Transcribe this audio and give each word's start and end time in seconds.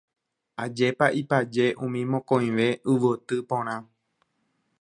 Ajépa 0.63 1.05
ipaje 1.21 1.65
umi 1.85 2.01
mokõive 2.11 2.67
yvoty 2.93 3.37
porã 3.49 3.75